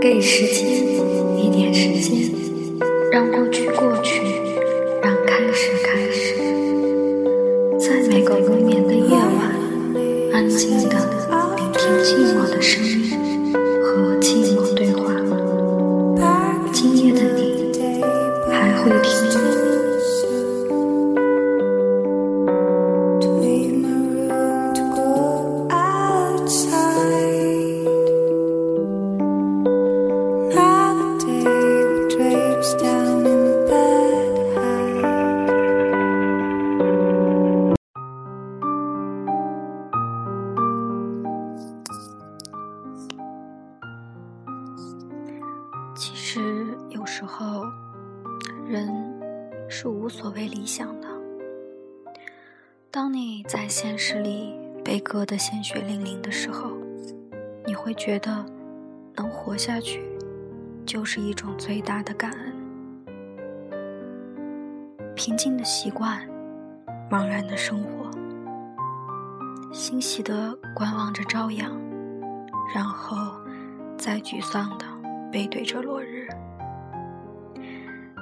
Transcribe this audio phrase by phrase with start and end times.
[0.00, 0.68] 给时间
[1.36, 2.30] 一点时间，
[3.10, 4.20] 让过去过去，
[5.02, 6.34] 让开始开始。
[7.78, 9.56] 在每个无眠的夜晚，
[10.32, 10.96] 安静的
[11.56, 13.05] 聆听寂寞的声音，
[46.28, 47.62] 其实有时候，
[48.66, 48.92] 人
[49.68, 51.06] 是无所谓理想的。
[52.90, 54.52] 当你在现实里
[54.84, 56.72] 被割得鲜血淋淋的时候，
[57.64, 58.44] 你会觉得
[59.14, 60.02] 能活下去
[60.84, 62.52] 就是一种最大的感恩。
[65.14, 66.28] 平静的习惯，
[67.08, 68.10] 茫然的生活，
[69.72, 71.70] 欣喜的观望着朝阳，
[72.74, 73.16] 然后
[73.96, 74.95] 再沮丧的。
[75.36, 76.26] 背对着落日，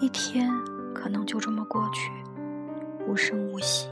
[0.00, 0.50] 一天
[0.92, 2.10] 可能就这么过去，
[3.06, 3.88] 无声无息。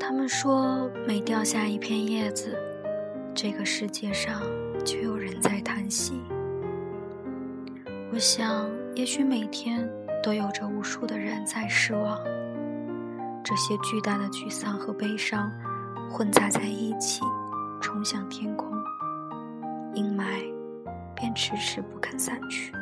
[0.00, 2.56] 他们说，每掉下一片叶子，
[3.34, 4.40] 这个世界上
[4.86, 6.18] 就有人在叹息。
[8.10, 9.86] 我想，也许每天
[10.22, 12.18] 都有着无数的人在失望，
[13.44, 15.52] 这些巨大的沮丧和悲伤
[16.10, 17.20] 混杂在一起，
[17.82, 18.79] 冲向天空。
[19.92, 20.24] 阴霾
[21.14, 22.72] 便迟迟不肯散去。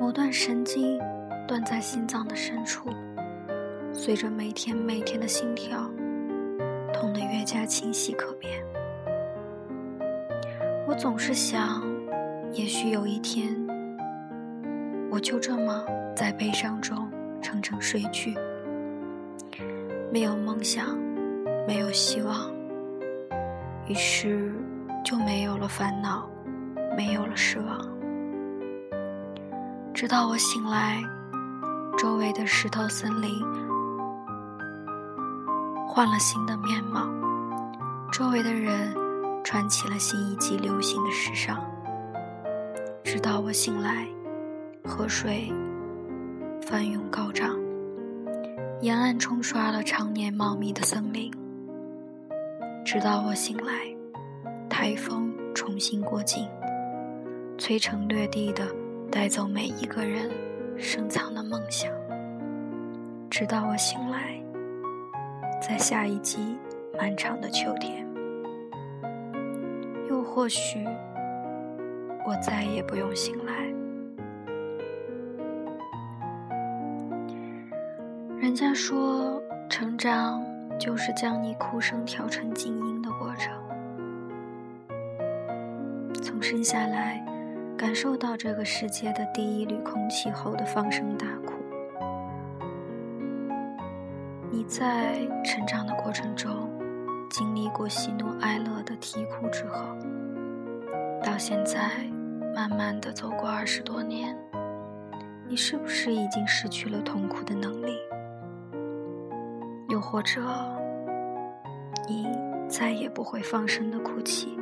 [0.00, 0.98] 某段神经
[1.46, 2.88] 断在心脏的深处，
[3.92, 5.90] 随着每天每天的心跳，
[6.92, 8.62] 痛得越加清晰可辨。
[10.86, 11.82] 我总是想，
[12.52, 13.48] 也许有一天，
[15.10, 17.10] 我就这么在悲伤中
[17.40, 18.34] 沉沉睡去，
[20.12, 20.96] 没有梦想。
[21.64, 22.51] 没有希望，
[23.92, 24.50] 于是
[25.04, 26.26] 就没有了烦恼，
[26.96, 27.78] 没有了失望。
[29.92, 31.02] 直到我醒来，
[31.98, 33.44] 周围的石头森林
[35.86, 37.06] 换了新的面貌，
[38.10, 38.96] 周围的人
[39.44, 41.62] 穿起了新一季流行的时尚。
[43.04, 44.08] 直到我醒来，
[44.86, 45.52] 河水
[46.62, 47.54] 翻涌高涨，
[48.80, 51.30] 沿岸冲刷了常年茂密的森林。
[52.84, 53.72] 直到我醒来，
[54.68, 56.48] 台风重新过境，
[57.56, 58.66] 摧城掠地的
[59.10, 60.30] 带走每一个人
[60.76, 61.90] 深藏的梦想。
[63.30, 64.38] 直到我醒来，
[65.60, 66.58] 在下一季
[66.98, 68.06] 漫长的秋天，
[70.10, 70.84] 又或许
[72.26, 73.54] 我再也不用醒来。
[78.38, 80.44] 人家说，成长。
[80.78, 83.52] 就是将你哭声调成静音的过程。
[86.22, 87.24] 从生下来，
[87.76, 91.52] 感受到这个世界的第一缕空气后的放声大哭。
[94.50, 96.70] 你在成长的过程中，
[97.30, 99.84] 经历过喜怒哀乐的啼哭之后，
[101.24, 101.90] 到现在，
[102.54, 104.36] 慢慢的走过二十多年，
[105.48, 107.98] 你是不是已经失去了痛苦的能力？
[110.02, 110.40] 或者，
[112.08, 112.26] 你
[112.68, 114.58] 再也不会放声的哭泣，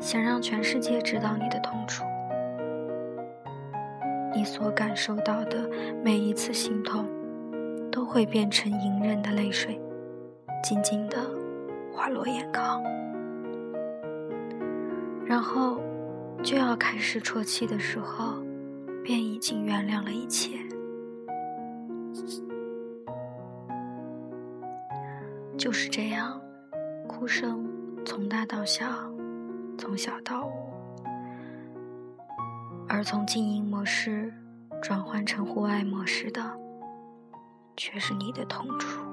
[0.00, 2.04] 想让全世界知道你的痛楚。
[4.32, 5.68] 你所感受到的
[6.04, 7.04] 每一次心痛，
[7.90, 9.80] 都会变成隐忍的泪水，
[10.62, 11.16] 静静的
[11.92, 12.82] 滑落眼眶，
[15.24, 15.80] 然后
[16.42, 18.34] 就要开始啜泣的时候，
[19.02, 20.58] 便已经原谅了一切。
[25.58, 26.38] 就是这样，
[27.08, 27.66] 哭声
[28.04, 28.86] 从大到小，
[29.78, 30.52] 从小到无，
[32.86, 34.32] 而从静音模式
[34.82, 36.42] 转换成户外模式的，
[37.76, 39.05] 却是你的痛楚。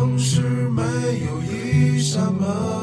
[0.00, 0.82] 城市没
[1.26, 2.79] 有一扇门。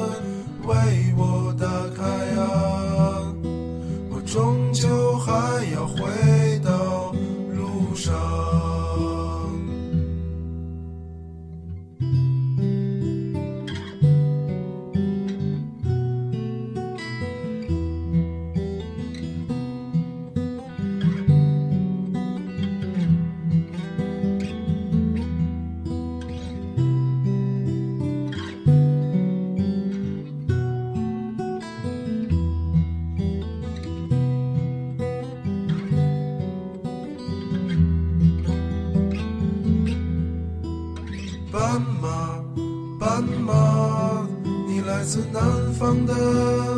[45.17, 46.13] 自南方的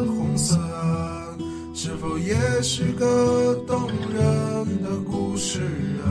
[0.05, 0.57] 红色，
[1.73, 5.59] 是否也是个动人的故事
[6.05, 6.07] 啊？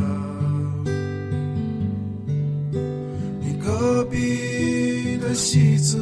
[3.41, 5.99] 你隔壁的戏子，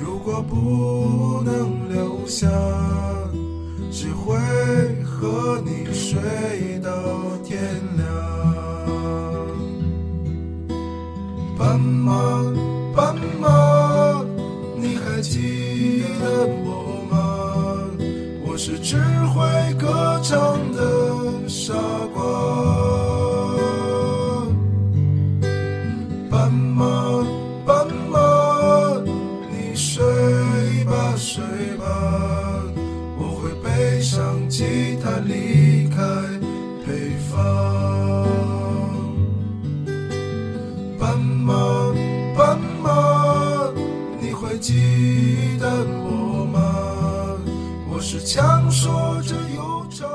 [0.00, 2.48] 如果不能留下，
[3.90, 4.36] 谁会
[5.02, 6.20] 和你睡
[6.84, 6.92] 到
[7.42, 7.60] 天
[7.96, 8.06] 亮？
[41.12, 41.54] 斑马，
[42.34, 43.70] 斑马，
[44.18, 45.68] 你会记得
[46.02, 47.38] 我吗？
[47.86, 50.06] 我是强说着忧愁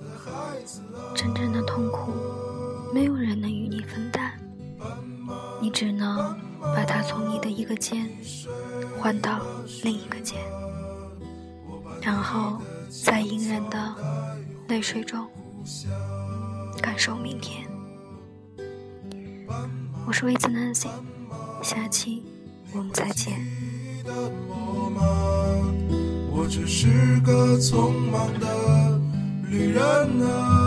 [0.00, 1.12] 的孩子啊。
[1.14, 2.10] 真正的痛苦，
[2.90, 4.32] 没有人能与你分担，
[5.60, 6.34] 你只能
[6.74, 8.08] 把它从你的一个肩
[8.98, 9.40] 换到
[9.82, 10.40] 另一个肩，
[12.00, 13.94] 然后在隐忍的
[14.68, 15.28] 泪水中
[16.80, 17.68] 感受明天。
[20.06, 20.88] 我是魏子 Nancy，
[21.62, 22.22] 下期
[22.72, 23.32] 我们再见。
[26.30, 29.00] 我只是个匆忙的
[29.48, 29.82] 旅人
[30.26, 30.63] 啊。